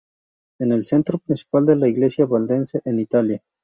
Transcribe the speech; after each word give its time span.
Es 0.59 0.67
el 0.67 0.83
centro 0.83 1.19
principal 1.19 1.67
de 1.67 1.75
la 1.75 1.87
Iglesia 1.87 2.25
Valdense 2.25 2.81
en 2.85 2.99
Italia. 2.99 3.43